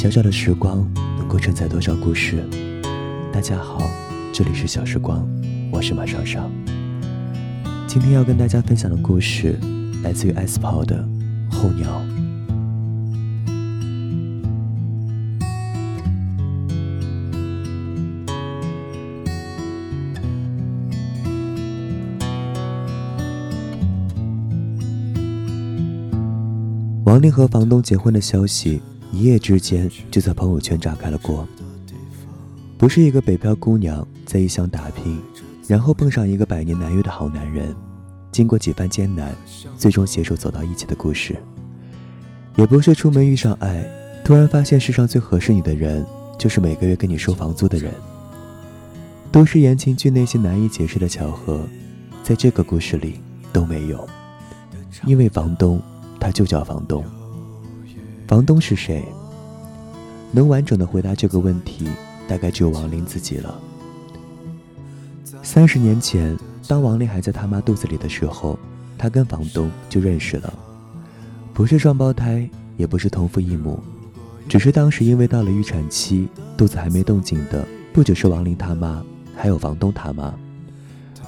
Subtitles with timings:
[0.00, 2.42] 小小的时光能够承载多少故事？
[3.30, 3.82] 大家好，
[4.32, 5.28] 这里是小时光，
[5.70, 6.50] 我是马尚尚。
[7.86, 9.58] 今天要跟大家分享的故事
[10.02, 11.06] 来自于艾斯泡的
[11.54, 11.86] 《候鸟》。
[27.04, 28.80] 王林和房东结婚的消息
[29.12, 31.46] 一夜之间就在朋友圈炸开了锅。
[32.78, 35.20] 不是一个北漂姑娘在异乡打拼，
[35.66, 37.74] 然后碰上一个百年难遇的好男人，
[38.32, 39.34] 经过几番艰难，
[39.76, 41.36] 最终携手走到一起的故事。
[42.56, 43.84] 也不是出门遇上爱，
[44.24, 46.04] 突然发现世上最合适你的人
[46.38, 47.92] 就是每个月跟你收房租的人。
[49.30, 51.66] 都市言情剧那些难以解释的巧合，
[52.22, 53.20] 在这个故事里
[53.52, 54.08] 都没有，
[55.04, 55.80] 因为房东。
[56.22, 57.02] 他就叫房东。
[58.30, 59.04] 房东是谁？
[60.30, 61.88] 能完整的回答这个问题，
[62.28, 63.60] 大概只有王林自己了。
[65.42, 68.56] 三十年前，当王林还在他妈肚子里的时候，
[68.96, 70.54] 他跟房东就认识了，
[71.52, 73.82] 不是双胞胎，也不是同父异母，
[74.48, 80.32] 只是当时因为到了预产期，肚子还没动静的，不只是王林他妈，还有房东他妈。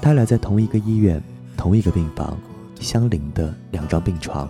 [0.01, 1.21] 他俩在同一个医院，
[1.57, 2.39] 同一个病房。
[2.79, 4.49] 相邻的两张病床。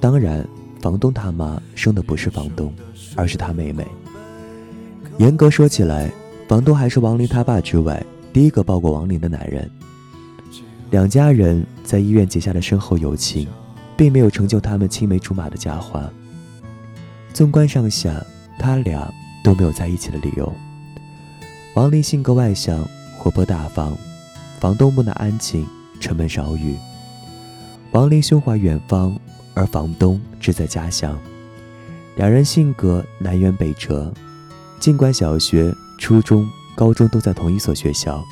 [0.00, 0.44] 当然，
[0.86, 2.72] 房东他妈生的不是房东，
[3.16, 3.84] 而是他妹妹。
[5.18, 6.08] 严格说起来，
[6.46, 8.00] 房东还是王林他爸之外
[8.32, 9.68] 第一个抱过王林的男人。
[10.92, 13.48] 两家人在医院结下的深厚友情，
[13.96, 16.08] 并没有成就他们青梅竹马的佳话。
[17.34, 18.24] 纵观上下，
[18.56, 19.12] 他俩
[19.42, 20.52] 都没有在一起的理由。
[21.74, 23.92] 王林性格外向，活泼大方；
[24.60, 25.66] 房东木讷安静，
[25.98, 26.76] 沉闷少语。
[27.90, 29.18] 王林胸怀远方，
[29.56, 31.18] 而房东志在家乡。
[32.14, 34.12] 两人性格南辕北辙，
[34.78, 38.22] 尽管小学、初中、高中都在同一所学校，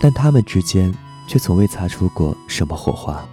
[0.00, 0.94] 但他们之间
[1.28, 3.28] 却从未擦出过什么火花。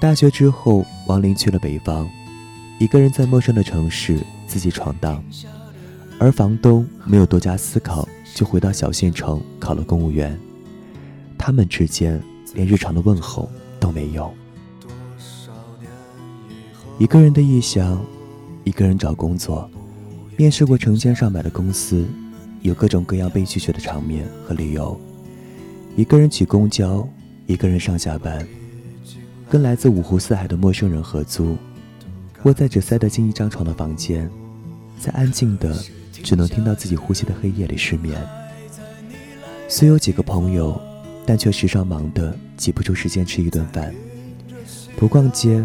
[0.00, 2.08] 大学之后，王林去了北方，
[2.78, 5.22] 一个人在陌生的城市自己闯荡，
[6.18, 10.36] 而房东没有多加思考，就回到小县城考了公务员。
[11.38, 12.20] 他们之间。
[12.52, 13.48] 连日常的问候
[13.78, 14.34] 都没有。
[17.00, 17.98] 一个人的异乡，
[18.62, 19.70] 一个人找工作，
[20.36, 22.06] 面试过成千上百的公司，
[22.60, 25.00] 有各种各样被拒绝的场面和理由。
[25.96, 27.08] 一个人挤公交，
[27.46, 28.46] 一个人上下班，
[29.48, 31.56] 跟来自五湖四海的陌生人合租，
[32.42, 34.30] 窝在只塞得进一张床的房间，
[34.98, 35.74] 在安静的
[36.12, 38.14] 只能听到自己呼吸的黑夜里失眠。
[39.68, 40.78] 虽有几个朋友。
[41.26, 43.94] 但却时常忙得挤不出时间吃一顿饭，
[44.96, 45.64] 不逛街，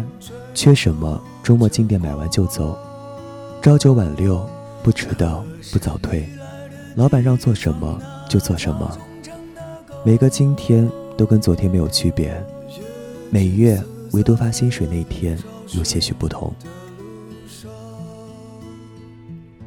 [0.56, 2.78] 缺什么周末进店买完就走，
[3.60, 4.48] 朝九晚六，
[4.82, 6.26] 不迟到不早退，
[6.94, 8.98] 老板让做什么就做什么，
[10.02, 12.34] 每个今天都跟昨天没有区别，
[13.28, 13.78] 每月
[14.12, 15.38] 唯独发薪水那天
[15.74, 16.50] 有些许不同。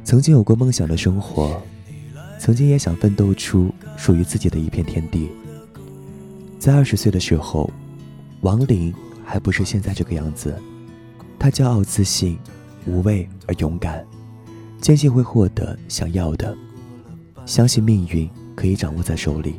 [0.04, 1.62] 曾经有过梦想的生活，
[2.40, 5.30] 曾经也想奋斗出属于自己的一片天地。
[6.58, 7.70] 在二十岁的时候，
[8.42, 8.92] 王林
[9.24, 10.52] 还不是现在这个样子。
[11.40, 12.38] 他骄傲自信，
[12.86, 14.06] 无畏而勇敢，
[14.82, 16.56] 坚信会获得想要的，
[17.46, 19.56] 相信命运可以掌握在手里，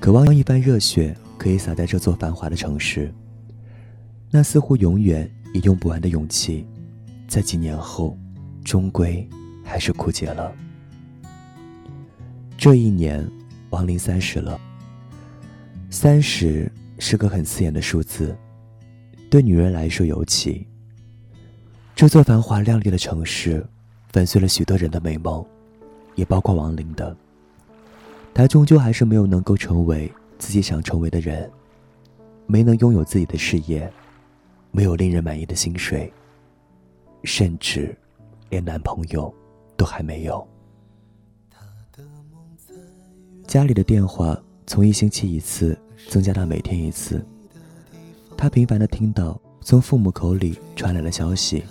[0.00, 3.14] 渴望一番热血可以洒在这座繁华的城市。
[4.30, 6.66] 那似乎永远也用不完的勇气，
[7.28, 8.18] 在几年后，
[8.64, 9.26] 终归
[9.62, 10.52] 还是枯竭了。
[12.58, 13.24] 这一年，
[13.70, 14.60] 王林三十了。
[15.88, 18.36] 三十是个很刺眼的数字，
[19.34, 20.64] 对女人来说尤其。
[21.96, 23.66] 这座繁华亮丽的城市，
[24.12, 25.44] 粉碎了许多人的美梦，
[26.14, 27.16] 也包括王林的。
[28.32, 30.08] 他终究还是没有能够成为
[30.38, 31.50] 自己想成为的人，
[32.46, 33.92] 没能拥有自己的事业，
[34.70, 36.12] 没有令人满意的薪水，
[37.24, 37.92] 甚至
[38.50, 39.34] 连男朋友
[39.76, 40.46] 都还没有。
[43.48, 45.76] 家里的电话从一星期一次。
[46.10, 47.24] 增加到每天一次。
[48.36, 51.64] 他频繁地听到从父母口里传来的消息：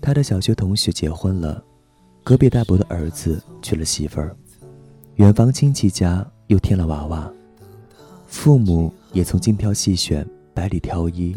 [0.00, 1.62] 他的小学同学结婚了，
[2.22, 4.36] 隔壁大伯的儿子娶了媳妇儿，
[5.16, 7.30] 远房亲戚家又添了娃娃，
[8.26, 11.36] 父母也从精挑细选、百里挑一，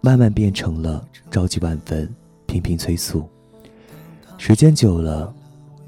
[0.00, 2.12] 慢慢变成了着急万分、
[2.46, 3.28] 频频催促。
[4.38, 5.32] 时间久了，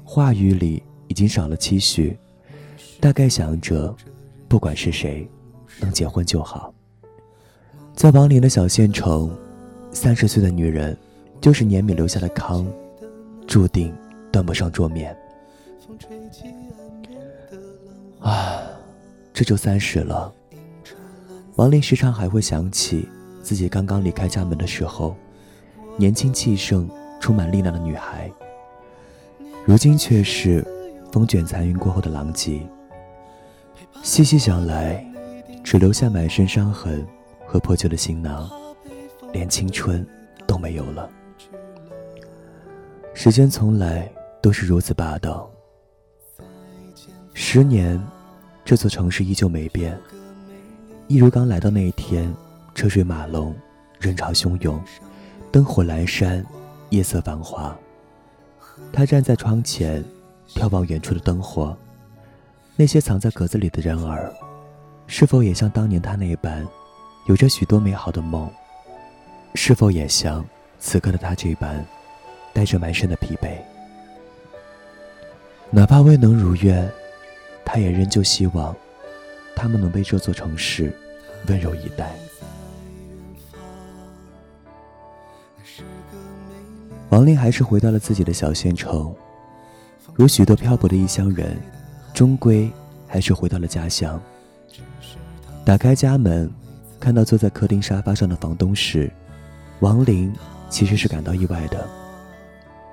[0.03, 2.17] 话语里已经少了期许，
[2.99, 3.93] 大概想着，
[4.47, 5.27] 不管是谁。
[5.79, 6.71] 能结婚就好。
[8.01, 9.29] 在王林的小县城，
[9.91, 10.97] 三十岁的女人
[11.39, 12.65] 就是年米留下的糠，
[13.45, 13.93] 注定
[14.31, 15.15] 端不上桌面。
[18.19, 18.59] 啊，
[19.31, 20.33] 这就三十了。
[21.57, 23.07] 王林时常还会想起
[23.43, 25.15] 自己刚刚离开家门的时候，
[25.95, 26.89] 年轻气盛、
[27.19, 28.31] 充满力量的女孩。
[29.63, 30.65] 如今却是
[31.11, 32.61] 风卷残云过后的狼藉。
[34.01, 35.05] 细细想来，
[35.63, 37.05] 只留下满身伤痕
[37.51, 38.49] 和破旧的行囊，
[39.33, 40.07] 连青春
[40.47, 41.09] 都没有了。
[43.13, 44.09] 时间从来
[44.41, 45.51] 都是如此霸道。
[47.33, 48.01] 十年，
[48.63, 49.99] 这座城市依旧没变，
[51.09, 52.33] 一如刚来到那一天，
[52.73, 53.53] 车水马龙，
[53.99, 54.81] 人潮汹涌，
[55.51, 56.45] 灯火阑珊，
[56.89, 57.77] 夜色繁华。
[58.93, 60.01] 他站在窗前，
[60.47, 61.75] 眺望远处的灯火，
[62.77, 64.33] 那些藏在格子里的人儿，
[65.05, 66.65] 是否也像当年他那般，
[67.31, 68.51] 有着许多美好的梦？
[69.55, 70.45] 是否也像
[70.81, 71.81] 此刻的他这般？
[72.51, 73.55] 带着满身的疲惫，
[75.69, 76.91] 哪怕未能如愿，
[77.63, 78.75] 他也仍旧希望
[79.55, 80.93] 他们能被这座城市
[81.47, 82.11] 温柔以待。
[87.11, 89.15] 王林还是回到了自己的小县城，
[90.13, 91.57] 如许多漂泊的异乡人，
[92.13, 92.69] 终归
[93.07, 94.21] 还是回到了家乡。
[95.63, 96.51] 打开家门，
[97.01, 99.11] 看到坐在客厅沙发上的房东时，
[99.79, 100.31] 王林
[100.69, 101.89] 其实是感到意外的。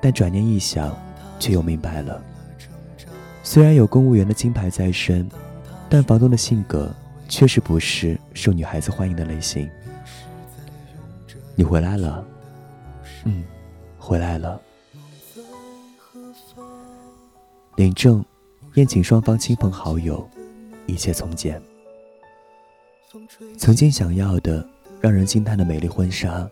[0.00, 0.96] 但转念一想，
[1.38, 2.20] 却又明白了。
[3.42, 5.28] 虽然有公务员的金牌在身，
[5.90, 6.90] 但房东的性格
[7.28, 9.68] 确实不是受女孩子欢迎的类型。
[11.54, 12.24] 你回来了，
[13.24, 13.44] 嗯，
[13.98, 14.58] 回来了。
[17.76, 18.24] 领证，
[18.74, 20.26] 宴请双方亲朋好友，
[20.86, 21.60] 一切从简。
[23.56, 24.62] 曾经想要的，
[25.00, 26.46] 让人惊叹的美丽婚纱，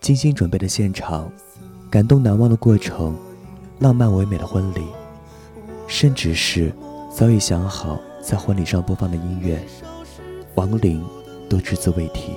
[0.00, 1.28] 精心准备的现场。
[1.90, 3.16] 感动难忘的过程，
[3.80, 4.84] 浪漫唯美的婚礼，
[5.88, 6.72] 甚至是
[7.12, 9.60] 早已想好在婚礼上播放的音乐，
[10.54, 11.04] 王林
[11.48, 12.32] 都只字未提。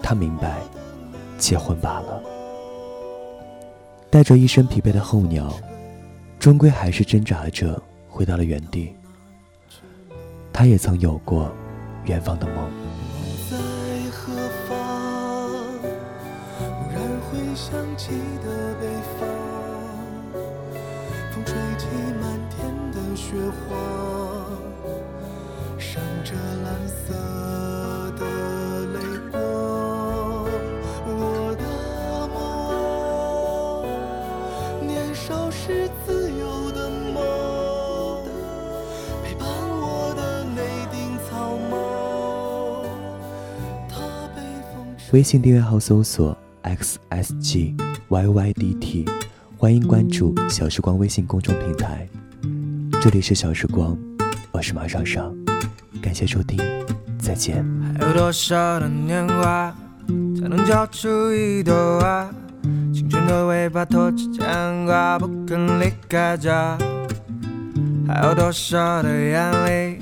[0.00, 0.60] 他明白，
[1.38, 2.22] 结婚罢了。
[4.10, 5.52] 带着一身疲惫的候鸟，
[6.38, 8.94] 终归还是挣扎着回到了原地。
[10.52, 11.50] 他也曾有过
[12.06, 12.70] 远方的梦。
[17.54, 18.10] 想起
[45.14, 46.36] 微信订阅号搜索。
[46.62, 47.72] x s g
[48.08, 49.06] y y d t，
[49.56, 52.08] 欢迎关注小时光微信公众平台。
[53.00, 53.96] 这里是小时光，
[54.50, 55.32] 我是马上上，
[56.02, 56.58] 感谢收听，
[57.16, 57.64] 再见。
[57.96, 59.72] 还有多少的年华，
[60.40, 62.28] 才能交出一朵花？
[62.92, 66.76] 青春的尾巴拖着牵挂，不肯离开家。
[68.08, 70.00] 还有多少的眼泪，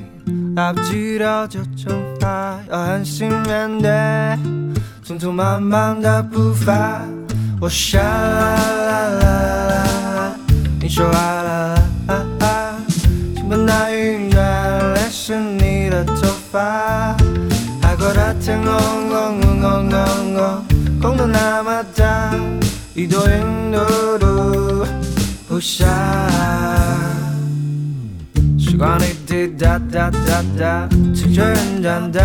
[0.56, 4.61] 来不及了就蒸发，要狠心面对。
[5.04, 7.02] 匆匆忙忙的步伐，
[7.60, 9.34] 我想啦啦
[9.68, 10.36] 啦，
[10.80, 11.74] 你说啊啦
[12.06, 12.74] 啦啦，
[13.34, 17.16] 倾盆大雨让淋湿你的头发，
[17.82, 18.72] 海阔的天空
[19.08, 20.64] 空空空空空，
[21.00, 22.32] 空的那么大，
[22.94, 24.86] 一朵云嘟嘟
[25.48, 25.84] 不下，
[28.56, 32.22] 时光滴滴答答答答，青春长大。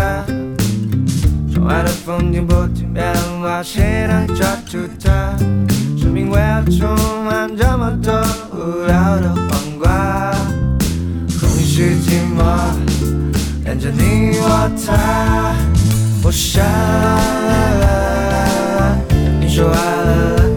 [1.58, 5.36] 窗外的风景不停变化，谁能抓住它？
[5.98, 8.14] 生命为何充满这么多
[8.52, 10.32] 无聊的黄瓜？
[11.40, 12.44] 空虚寂寞，
[13.64, 15.56] 连着你我他。
[16.22, 16.64] 我想，
[19.40, 20.47] 你说完了。